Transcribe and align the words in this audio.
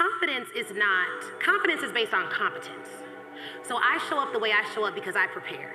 confidence 0.00 0.48
is 0.56 0.74
not, 0.74 1.08
confidence 1.44 1.82
is 1.82 1.92
based 1.92 2.14
on 2.14 2.30
competence. 2.30 2.88
So 3.68 3.76
I 3.76 4.02
show 4.08 4.18
up 4.18 4.32
the 4.32 4.38
way 4.38 4.50
I 4.50 4.64
show 4.74 4.84
up 4.84 4.94
because 4.94 5.14
I 5.14 5.26
prepare. 5.26 5.74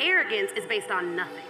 Arrogance 0.00 0.50
is 0.54 0.66
based 0.66 0.90
on 0.90 1.16
nothing. 1.16 1.48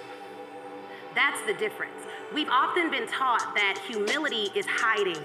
That's 1.16 1.40
the 1.46 1.54
difference. 1.54 2.06
We've 2.32 2.48
often 2.48 2.88
been 2.90 3.08
taught 3.08 3.52
that 3.56 3.82
humility 3.88 4.50
is 4.54 4.64
hiding, 4.68 5.22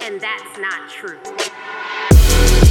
and 0.00 0.18
that's 0.18 0.58
not 0.58 0.88
true. 0.88 2.63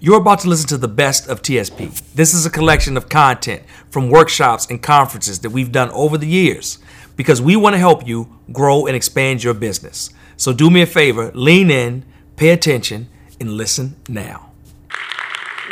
You're 0.00 0.18
about 0.18 0.38
to 0.40 0.48
listen 0.48 0.68
to 0.68 0.78
the 0.78 0.86
best 0.86 1.28
of 1.28 1.42
TSP. 1.42 2.14
This 2.14 2.32
is 2.32 2.46
a 2.46 2.50
collection 2.50 2.96
of 2.96 3.08
content 3.08 3.64
from 3.90 4.10
workshops 4.10 4.64
and 4.70 4.80
conferences 4.80 5.40
that 5.40 5.50
we've 5.50 5.72
done 5.72 5.90
over 5.90 6.16
the 6.16 6.28
years 6.28 6.78
because 7.16 7.42
we 7.42 7.56
want 7.56 7.74
to 7.74 7.78
help 7.78 8.06
you 8.06 8.28
grow 8.52 8.86
and 8.86 8.94
expand 8.94 9.42
your 9.42 9.54
business. 9.54 10.10
So 10.36 10.52
do 10.52 10.70
me 10.70 10.82
a 10.82 10.86
favor, 10.86 11.32
lean 11.34 11.68
in, 11.68 12.04
pay 12.36 12.50
attention, 12.50 13.08
and 13.40 13.54
listen 13.54 13.96
now. 14.08 14.52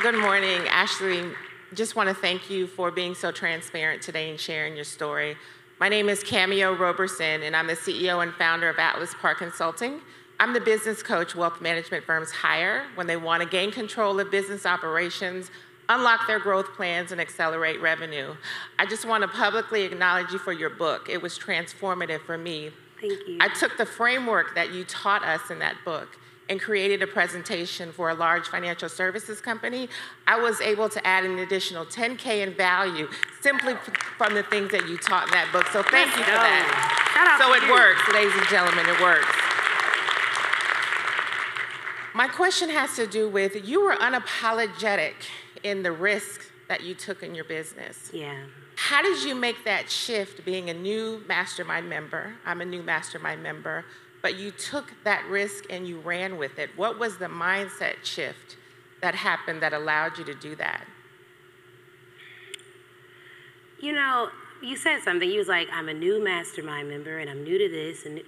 Good 0.02 0.16
morning, 0.16 0.66
Ashley. 0.70 1.30
Just 1.72 1.94
want 1.94 2.08
to 2.08 2.14
thank 2.14 2.50
you 2.50 2.66
for 2.66 2.90
being 2.90 3.14
so 3.14 3.30
transparent 3.30 4.02
today 4.02 4.28
and 4.28 4.40
sharing 4.40 4.74
your 4.74 4.84
story. 4.84 5.36
My 5.78 5.88
name 5.88 6.08
is 6.08 6.24
Cameo 6.24 6.74
Roberson, 6.74 7.44
and 7.44 7.54
I'm 7.54 7.68
the 7.68 7.74
CEO 7.74 8.24
and 8.24 8.34
founder 8.34 8.68
of 8.68 8.76
Atlas 8.80 9.14
Park 9.20 9.38
Consulting. 9.38 10.00
I'm 10.38 10.52
the 10.52 10.60
business 10.60 11.02
coach 11.02 11.34
wealth 11.34 11.60
management 11.60 12.04
firms 12.04 12.30
hire 12.30 12.84
when 12.94 13.06
they 13.06 13.16
want 13.16 13.42
to 13.42 13.48
gain 13.48 13.70
control 13.70 14.20
of 14.20 14.30
business 14.30 14.66
operations, 14.66 15.50
unlock 15.88 16.26
their 16.26 16.38
growth 16.38 16.74
plans, 16.74 17.10
and 17.10 17.20
accelerate 17.20 17.80
revenue. 17.80 18.34
I 18.78 18.86
just 18.86 19.06
want 19.06 19.22
to 19.22 19.28
publicly 19.28 19.84
acknowledge 19.84 20.32
you 20.32 20.38
for 20.38 20.52
your 20.52 20.70
book. 20.70 21.08
It 21.08 21.22
was 21.22 21.38
transformative 21.38 22.20
for 22.22 22.36
me. 22.36 22.70
Thank 23.00 23.26
you. 23.26 23.38
I 23.40 23.48
took 23.48 23.78
the 23.78 23.86
framework 23.86 24.54
that 24.54 24.72
you 24.72 24.84
taught 24.84 25.22
us 25.22 25.50
in 25.50 25.58
that 25.60 25.76
book 25.84 26.18
and 26.48 26.60
created 26.60 27.02
a 27.02 27.06
presentation 27.06 27.90
for 27.92 28.10
a 28.10 28.14
large 28.14 28.46
financial 28.46 28.88
services 28.88 29.40
company. 29.40 29.88
I 30.26 30.38
was 30.38 30.60
able 30.60 30.88
to 30.90 31.04
add 31.06 31.24
an 31.24 31.38
additional 31.40 31.84
10K 31.84 32.46
in 32.46 32.54
value 32.54 33.08
simply 33.40 33.74
from 34.16 34.34
the 34.34 34.44
things 34.44 34.70
that 34.70 34.88
you 34.88 34.96
taught 34.96 35.26
in 35.26 35.32
that 35.32 35.50
book. 35.50 35.66
So 35.72 35.82
thank 35.82 36.08
you 36.16 36.22
for 36.22 36.30
that. 36.30 37.12
Shout 37.14 37.26
out 37.26 37.40
so 37.40 37.52
to 37.52 37.64
it 37.64 37.66
you. 37.66 37.72
works, 37.72 38.02
ladies 38.12 38.34
and 38.34 38.46
gentlemen, 38.48 38.86
it 38.86 39.00
works. 39.00 39.45
My 42.16 42.28
question 42.28 42.70
has 42.70 42.96
to 42.96 43.06
do 43.06 43.28
with 43.28 43.68
you 43.68 43.84
were 43.84 43.94
unapologetic 43.94 45.12
in 45.62 45.82
the 45.82 45.92
risk 45.92 46.50
that 46.66 46.82
you 46.82 46.94
took 46.94 47.22
in 47.22 47.34
your 47.34 47.44
business. 47.44 48.10
Yeah. 48.10 48.46
How 48.76 49.02
did 49.02 49.22
you 49.22 49.34
make 49.34 49.66
that 49.66 49.90
shift 49.90 50.42
being 50.42 50.70
a 50.70 50.74
new 50.74 51.22
mastermind 51.28 51.90
member? 51.90 52.32
I'm 52.46 52.62
a 52.62 52.64
new 52.64 52.82
mastermind 52.82 53.42
member, 53.42 53.84
but 54.22 54.38
you 54.38 54.50
took 54.50 54.94
that 55.04 55.26
risk 55.26 55.64
and 55.68 55.86
you 55.86 56.00
ran 56.00 56.38
with 56.38 56.58
it. 56.58 56.70
What 56.74 56.98
was 56.98 57.18
the 57.18 57.26
mindset 57.26 58.02
shift 58.02 58.56
that 59.02 59.14
happened 59.14 59.60
that 59.60 59.74
allowed 59.74 60.16
you 60.16 60.24
to 60.24 60.34
do 60.34 60.56
that? 60.56 60.86
You 63.78 63.92
know, 63.92 64.30
you 64.62 64.78
said 64.78 65.02
something. 65.02 65.28
You 65.28 65.40
was 65.40 65.48
like, 65.48 65.68
I'm 65.70 65.90
a 65.90 65.94
new 65.94 66.24
mastermind 66.24 66.88
member 66.88 67.18
and 67.18 67.28
I'm 67.28 67.44
new 67.44 67.58
to 67.58 67.68
this. 67.68 68.06
And 68.06 68.22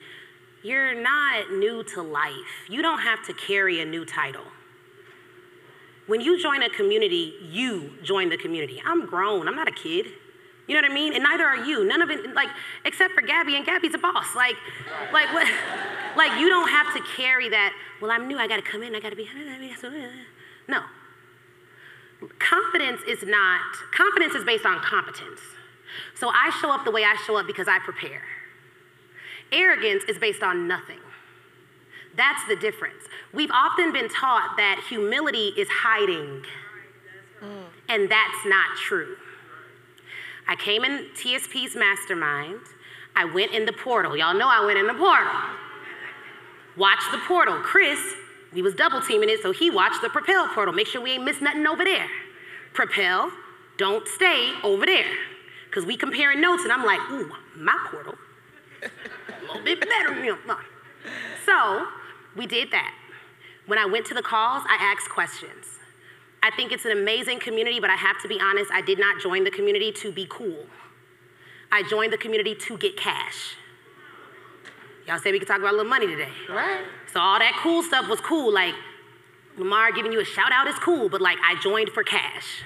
you're 0.68 0.94
not 0.94 1.50
new 1.52 1.82
to 1.94 2.02
life. 2.02 2.68
You 2.68 2.82
don't 2.82 3.00
have 3.00 3.24
to 3.26 3.32
carry 3.32 3.80
a 3.80 3.84
new 3.84 4.04
title. 4.04 4.44
When 6.06 6.20
you 6.20 6.40
join 6.40 6.62
a 6.62 6.70
community, 6.70 7.34
you 7.42 7.92
join 8.02 8.28
the 8.28 8.36
community. 8.36 8.80
I'm 8.84 9.06
grown, 9.06 9.48
I'm 9.48 9.56
not 9.56 9.68
a 9.68 9.72
kid. 9.72 10.06
You 10.66 10.74
know 10.74 10.82
what 10.82 10.90
I 10.90 10.94
mean? 10.94 11.14
And 11.14 11.22
neither 11.24 11.44
are 11.44 11.64
you. 11.64 11.84
None 11.86 12.02
of 12.02 12.10
it, 12.10 12.34
like, 12.34 12.50
except 12.84 13.14
for 13.14 13.22
Gabby, 13.22 13.56
and 13.56 13.64
Gabby's 13.64 13.94
a 13.94 13.98
boss. 13.98 14.34
Like, 14.36 14.56
like 15.12 15.32
what? 15.32 15.46
Like, 16.16 16.40
you 16.40 16.48
don't 16.48 16.68
have 16.68 16.92
to 16.94 17.02
carry 17.16 17.48
that. 17.50 17.72
Well, 18.02 18.10
I'm 18.10 18.26
new. 18.26 18.38
I 18.38 18.48
got 18.48 18.56
to 18.56 18.62
come 18.62 18.82
in. 18.82 18.92
I 18.96 18.98
got 18.98 19.10
to 19.10 19.16
be. 19.16 19.28
No. 20.68 20.82
Confidence 22.40 23.02
is 23.06 23.22
not. 23.22 23.60
Confidence 23.94 24.34
is 24.34 24.44
based 24.44 24.66
on 24.66 24.80
competence. 24.80 25.40
So 26.16 26.28
I 26.28 26.50
show 26.60 26.72
up 26.72 26.84
the 26.84 26.90
way 26.90 27.04
I 27.04 27.14
show 27.24 27.36
up 27.36 27.46
because 27.46 27.68
I 27.68 27.78
prepare. 27.78 28.22
Arrogance 29.52 30.04
is 30.04 30.18
based 30.18 30.42
on 30.42 30.68
nothing. 30.68 30.98
That's 32.16 32.44
the 32.48 32.56
difference. 32.56 33.04
We've 33.32 33.50
often 33.50 33.92
been 33.92 34.08
taught 34.08 34.56
that 34.56 34.84
humility 34.88 35.52
is 35.56 35.68
hiding, 35.68 36.42
mm. 37.40 37.64
and 37.88 38.10
that's 38.10 38.44
not 38.46 38.76
true. 38.76 39.16
I 40.48 40.56
came 40.56 40.82
in 40.82 41.06
TSP's 41.14 41.76
mastermind. 41.76 42.60
I 43.14 43.24
went 43.24 43.52
in 43.52 43.66
the 43.66 43.72
portal. 43.72 44.16
Y'all 44.16 44.34
know 44.34 44.48
I 44.48 44.64
went 44.64 44.78
in 44.78 44.86
the 44.86 44.94
portal. 44.94 45.32
Watch 46.76 47.00
the 47.12 47.18
portal. 47.18 47.60
Chris, 47.60 47.98
we 48.52 48.62
was 48.62 48.74
double 48.74 49.00
teaming 49.00 49.28
it, 49.28 49.42
so 49.42 49.52
he 49.52 49.70
watched 49.70 50.00
the 50.00 50.08
propel 50.08 50.48
portal. 50.48 50.72
Make 50.72 50.86
sure 50.86 51.00
we 51.02 51.12
ain't 51.12 51.24
miss 51.24 51.40
nothing 51.40 51.66
over 51.66 51.84
there. 51.84 52.06
Propel, 52.72 53.30
don't 53.76 54.06
stay 54.08 54.52
over 54.64 54.86
there. 54.86 55.12
Cause 55.70 55.84
we 55.84 55.96
comparing 55.96 56.40
notes, 56.40 56.62
and 56.64 56.72
I'm 56.72 56.84
like, 56.84 57.00
ooh, 57.10 57.30
my 57.56 57.76
portal. 57.90 58.14
little 59.48 59.64
bit 59.64 59.80
better 59.80 60.14
than 60.14 60.24
him. 60.24 60.38
So 61.44 61.86
we 62.36 62.46
did 62.46 62.70
that. 62.70 62.94
When 63.66 63.78
I 63.78 63.86
went 63.86 64.06
to 64.06 64.14
the 64.14 64.22
calls, 64.22 64.64
I 64.68 64.76
asked 64.80 65.10
questions. 65.10 65.78
I 66.42 66.50
think 66.52 66.72
it's 66.72 66.84
an 66.84 66.92
amazing 66.92 67.40
community, 67.40 67.80
but 67.80 67.90
I 67.90 67.96
have 67.96 68.20
to 68.22 68.28
be 68.28 68.38
honest, 68.40 68.70
I 68.72 68.80
did 68.80 68.98
not 68.98 69.20
join 69.20 69.44
the 69.44 69.50
community 69.50 69.92
to 69.92 70.12
be 70.12 70.26
cool. 70.30 70.66
I 71.70 71.82
joined 71.82 72.12
the 72.12 72.18
community 72.18 72.54
to 72.54 72.78
get 72.78 72.96
cash. 72.96 73.56
Y'all 75.06 75.18
say 75.18 75.32
we 75.32 75.38
could 75.38 75.48
talk 75.48 75.58
about 75.58 75.72
a 75.72 75.76
little 75.76 75.90
money 75.90 76.06
today. 76.06 76.30
Right. 76.48 76.84
So 77.12 77.20
all 77.20 77.38
that 77.38 77.58
cool 77.62 77.82
stuff 77.82 78.08
was 78.08 78.20
cool. 78.20 78.52
Like 78.52 78.74
Lamar 79.56 79.92
giving 79.92 80.12
you 80.12 80.20
a 80.20 80.24
shout 80.24 80.52
out 80.52 80.68
is 80.68 80.78
cool, 80.78 81.08
but 81.08 81.20
like 81.20 81.38
I 81.42 81.60
joined 81.60 81.90
for 81.90 82.04
cash. 82.04 82.62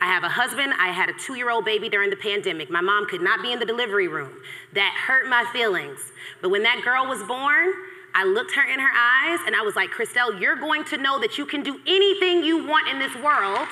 I 0.00 0.06
have 0.06 0.24
a 0.24 0.28
husband. 0.28 0.74
I 0.78 0.88
had 0.88 1.08
a 1.08 1.14
two 1.14 1.34
year 1.34 1.50
old 1.50 1.64
baby 1.64 1.88
during 1.88 2.10
the 2.10 2.16
pandemic. 2.16 2.70
My 2.70 2.80
mom 2.80 3.06
could 3.06 3.22
not 3.22 3.42
be 3.42 3.52
in 3.52 3.58
the 3.58 3.64
delivery 3.64 4.08
room. 4.08 4.32
That 4.74 4.94
hurt 5.06 5.28
my 5.28 5.44
feelings. 5.52 5.98
But 6.42 6.50
when 6.50 6.62
that 6.64 6.82
girl 6.84 7.06
was 7.06 7.22
born, 7.22 7.72
I 8.14 8.24
looked 8.24 8.54
her 8.54 8.62
in 8.62 8.78
her 8.80 8.92
eyes 8.96 9.40
and 9.46 9.54
I 9.56 9.62
was 9.62 9.76
like, 9.76 9.90
Christelle, 9.90 10.40
you're 10.40 10.56
going 10.56 10.84
to 10.86 10.96
know 10.96 11.18
that 11.20 11.38
you 11.38 11.46
can 11.46 11.62
do 11.62 11.80
anything 11.86 12.44
you 12.44 12.66
want 12.66 12.88
in 12.88 12.98
this 12.98 13.14
world 13.16 13.68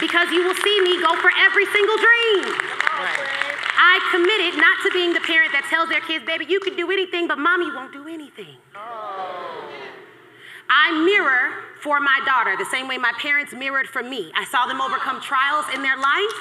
because 0.00 0.30
you 0.30 0.44
will 0.44 0.54
see 0.54 0.80
me 0.80 1.00
go 1.00 1.14
for 1.20 1.30
every 1.38 1.66
single 1.66 1.96
dream. 1.96 2.56
Right. 2.98 3.52
I 3.76 4.00
committed 4.10 4.60
not 4.60 4.76
to 4.84 4.90
being 4.92 5.12
the 5.12 5.20
parent 5.20 5.52
that 5.52 5.66
tells 5.68 5.88
their 5.88 6.00
kids, 6.00 6.24
baby, 6.24 6.46
you 6.48 6.60
can 6.60 6.76
do 6.76 6.90
anything, 6.90 7.28
but 7.28 7.38
mommy 7.38 7.66
won't 7.72 7.92
do 7.92 8.08
anything. 8.08 8.56
Oh. 8.74 9.41
I 10.74 11.04
mirror 11.04 11.52
for 11.82 12.00
my 12.00 12.18
daughter 12.24 12.56
the 12.56 12.64
same 12.64 12.88
way 12.88 12.96
my 12.96 13.12
parents 13.20 13.52
mirrored 13.52 13.86
for 13.86 14.02
me. 14.02 14.32
I 14.34 14.44
saw 14.44 14.64
them 14.64 14.80
overcome 14.80 15.20
trials 15.20 15.66
in 15.74 15.82
their 15.82 15.98
life. 15.98 16.38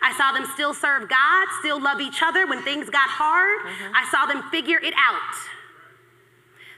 I 0.00 0.14
saw 0.16 0.30
them 0.30 0.46
still 0.54 0.74
serve 0.74 1.08
God, 1.08 1.48
still 1.58 1.82
love 1.82 2.00
each 2.00 2.22
other 2.22 2.46
when 2.46 2.62
things 2.62 2.88
got 2.88 3.08
hard. 3.10 3.58
Mm-hmm. 3.66 3.96
I 3.96 4.08
saw 4.12 4.26
them 4.26 4.48
figure 4.50 4.78
it 4.78 4.94
out. 4.96 5.34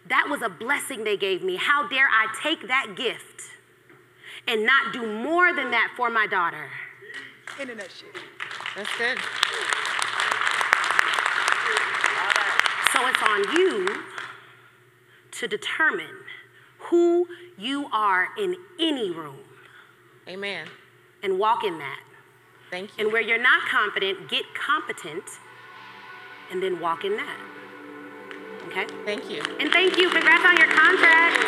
That 0.09 0.29
was 0.31 0.41
a 0.41 0.49
blessing 0.49 1.05
they 1.05 1.19
gave 1.19 1.43
me. 1.43 1.57
How 1.57 1.87
dare 1.87 2.07
I 2.07 2.29
take 2.43 2.67
that 2.69 2.95
gift 2.97 3.43
and 4.49 4.65
not 4.65 4.95
do 4.95 5.05
more 5.23 5.53
than 5.53 5.73
that 5.73 5.93
for 5.99 6.09
my 6.09 6.27
daughter? 6.27 6.71
Internet 7.61 7.91
shit. 7.91 8.15
That's 8.75 8.97
good. 8.97 9.19
So 12.93 13.07
it's 13.07 13.23
on 13.23 13.57
you 13.57 14.05
to 15.33 15.47
determine 15.47 16.17
who 16.91 17.27
you 17.59 17.89
are 17.93 18.29
in 18.39 18.57
any 18.79 19.11
room 19.11 19.39
Amen. 20.29 20.67
and 21.23 21.39
walk 21.39 21.65
in 21.65 21.79
that. 21.79 22.01
Thank 22.71 22.97
you. 22.97 23.05
And 23.05 23.13
where 23.13 23.23
you're 23.23 23.43
not 23.43 23.69
confident, 23.69 24.29
get 24.29 24.45
competent 24.55 25.25
and 26.51 26.63
then 26.63 26.81
walk 26.81 27.05
in 27.05 27.17
that. 27.17 27.39
Okay? 28.69 28.87
Thank 29.05 29.31
you. 29.31 29.43
And 29.61 29.71
thank 29.71 29.97
you. 29.97 30.11
Congrats 30.11 30.45
on 30.45 30.57
your 30.57 30.69
contract. 30.69 31.43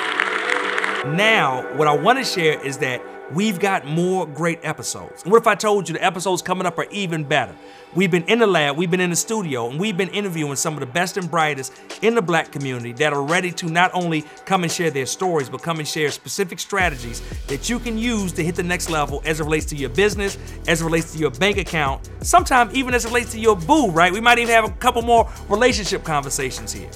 Now, 1.16 1.62
what 1.76 1.88
I 1.88 1.94
want 1.94 2.18
to 2.18 2.24
share 2.24 2.60
is 2.64 2.78
that 2.78 3.02
we've 3.32 3.58
got 3.58 3.86
more 3.86 4.26
great 4.26 4.60
episodes. 4.62 5.24
What 5.24 5.40
if 5.40 5.46
I 5.46 5.54
told 5.54 5.88
you 5.88 5.94
the 5.94 6.04
episodes 6.04 6.42
coming 6.42 6.66
up 6.66 6.78
are 6.78 6.86
even 6.90 7.24
better? 7.24 7.54
We've 7.94 8.10
been 8.10 8.24
in 8.24 8.38
the 8.38 8.46
lab, 8.46 8.76
we've 8.76 8.90
been 8.90 9.00
in 9.00 9.10
the 9.10 9.16
studio, 9.16 9.68
and 9.68 9.80
we've 9.80 9.96
been 9.96 10.10
interviewing 10.10 10.56
some 10.56 10.74
of 10.74 10.80
the 10.80 10.86
best 10.86 11.16
and 11.16 11.30
brightest 11.30 11.72
in 12.02 12.14
the 12.14 12.22
black 12.22 12.52
community 12.52 12.92
that 12.92 13.12
are 13.12 13.22
ready 13.22 13.50
to 13.52 13.66
not 13.66 13.90
only 13.94 14.22
come 14.44 14.62
and 14.62 14.70
share 14.70 14.90
their 14.90 15.06
stories, 15.06 15.48
but 15.48 15.62
come 15.62 15.78
and 15.78 15.88
share 15.88 16.10
specific 16.10 16.58
strategies 16.58 17.22
that 17.46 17.68
you 17.68 17.78
can 17.78 17.96
use 17.96 18.32
to 18.32 18.44
hit 18.44 18.56
the 18.56 18.62
next 18.62 18.90
level 18.90 19.22
as 19.24 19.40
it 19.40 19.44
relates 19.44 19.66
to 19.66 19.76
your 19.76 19.90
business, 19.90 20.36
as 20.66 20.82
it 20.82 20.84
relates 20.84 21.12
to 21.12 21.18
your 21.18 21.30
bank 21.30 21.56
account, 21.56 22.08
sometimes 22.20 22.74
even 22.74 22.94
as 22.94 23.04
it 23.04 23.08
relates 23.08 23.32
to 23.32 23.40
your 23.40 23.56
boo, 23.56 23.90
right? 23.90 24.12
We 24.12 24.20
might 24.20 24.38
even 24.38 24.54
have 24.54 24.64
a 24.64 24.72
couple 24.72 25.02
more 25.02 25.30
relationship 25.48 26.04
conversations 26.04 26.72
here. 26.72 26.90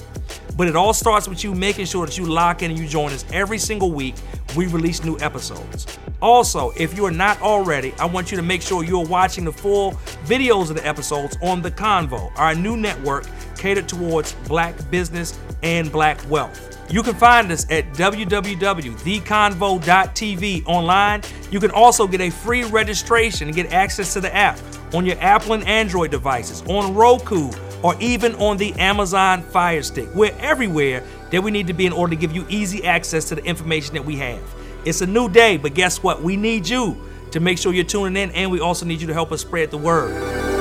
But 0.55 0.67
it 0.67 0.75
all 0.75 0.93
starts 0.93 1.27
with 1.27 1.43
you 1.43 1.55
making 1.55 1.85
sure 1.85 2.05
that 2.05 2.17
you 2.17 2.25
lock 2.25 2.61
in 2.61 2.71
and 2.71 2.79
you 2.79 2.87
join 2.87 3.11
us 3.11 3.25
every 3.33 3.57
single 3.57 3.91
week. 3.91 4.15
We 4.55 4.67
release 4.67 5.03
new 5.03 5.17
episodes. 5.19 5.97
Also, 6.21 6.71
if 6.77 6.95
you 6.95 7.05
are 7.05 7.11
not 7.11 7.41
already, 7.41 7.93
I 7.99 8.05
want 8.05 8.31
you 8.31 8.37
to 8.37 8.43
make 8.43 8.61
sure 8.61 8.83
you're 8.83 9.05
watching 9.05 9.45
the 9.45 9.51
full 9.51 9.93
videos 10.25 10.69
of 10.69 10.75
the 10.75 10.87
episodes 10.87 11.37
on 11.41 11.61
The 11.61 11.71
Convo, 11.71 12.31
our 12.37 12.55
new 12.55 12.77
network 12.77 13.25
catered 13.57 13.89
towards 13.89 14.33
black 14.47 14.75
business 14.91 15.39
and 15.63 15.91
black 15.91 16.19
wealth. 16.29 16.69
You 16.89 17.01
can 17.01 17.15
find 17.15 17.49
us 17.51 17.65
at 17.71 17.91
www.theconvo.tv 17.93 20.67
online. 20.67 21.21
You 21.49 21.59
can 21.59 21.71
also 21.71 22.07
get 22.07 22.21
a 22.21 22.29
free 22.29 22.63
registration 22.65 23.47
and 23.47 23.55
get 23.55 23.73
access 23.73 24.13
to 24.13 24.21
the 24.21 24.35
app 24.35 24.59
on 24.93 25.03
your 25.05 25.17
Apple 25.19 25.53
and 25.53 25.67
Android 25.67 26.11
devices, 26.11 26.61
on 26.67 26.93
Roku, 26.93 27.49
or 27.83 27.95
even 27.99 28.33
on 28.35 28.57
the 28.57 28.73
Amazon 28.73 29.43
Fire 29.43 29.83
Stick. 29.83 30.09
We're 30.15 30.35
everywhere 30.39 31.03
that 31.31 31.43
we 31.43 31.51
need 31.51 31.67
to 31.67 31.73
be 31.73 31.85
in 31.85 31.93
order 31.93 32.15
to 32.15 32.19
give 32.19 32.31
you 32.31 32.45
easy 32.49 32.85
access 32.85 33.25
to 33.25 33.35
the 33.35 33.43
information 33.43 33.93
that 33.93 34.05
we 34.05 34.15
have. 34.17 34.41
It's 34.85 35.01
a 35.01 35.07
new 35.07 35.29
day, 35.29 35.57
but 35.57 35.75
guess 35.75 36.01
what? 36.01 36.23
We 36.23 36.37
need 36.37 36.67
you 36.67 36.97
to 37.31 37.39
make 37.39 37.57
sure 37.57 37.73
you're 37.73 37.83
tuning 37.83 38.21
in, 38.21 38.31
and 38.31 38.51
we 38.51 38.59
also 38.59 38.85
need 38.85 39.01
you 39.01 39.07
to 39.07 39.13
help 39.13 39.31
us 39.31 39.41
spread 39.41 39.71
the 39.71 39.77
word. 39.77 40.52